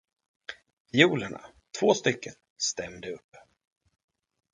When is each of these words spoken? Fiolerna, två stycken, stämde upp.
Fiolerna, 0.91 1.41
två 1.79 1.93
stycken, 1.93 2.33
stämde 2.57 3.11
upp. 3.11 3.35